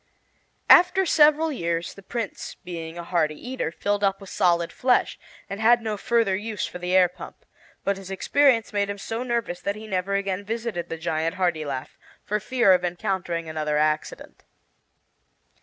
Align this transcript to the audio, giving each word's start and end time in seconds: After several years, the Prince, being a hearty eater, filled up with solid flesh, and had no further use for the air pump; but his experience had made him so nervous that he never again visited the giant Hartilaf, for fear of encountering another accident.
After 0.67 1.05
several 1.05 1.51
years, 1.51 1.93
the 1.93 2.01
Prince, 2.01 2.55
being 2.55 2.97
a 2.97 3.03
hearty 3.03 3.35
eater, 3.35 3.71
filled 3.71 4.03
up 4.03 4.19
with 4.19 4.31
solid 4.31 4.73
flesh, 4.73 5.19
and 5.47 5.59
had 5.59 5.79
no 5.83 5.95
further 5.95 6.35
use 6.35 6.65
for 6.65 6.79
the 6.79 6.95
air 6.95 7.07
pump; 7.07 7.45
but 7.83 7.97
his 7.97 8.09
experience 8.09 8.69
had 8.71 8.73
made 8.73 8.89
him 8.89 8.97
so 8.97 9.21
nervous 9.21 9.61
that 9.61 9.75
he 9.75 9.85
never 9.85 10.15
again 10.15 10.43
visited 10.43 10.89
the 10.89 10.97
giant 10.97 11.35
Hartilaf, 11.35 11.99
for 12.23 12.39
fear 12.39 12.73
of 12.73 12.83
encountering 12.83 13.47
another 13.47 13.77
accident. 13.77 14.43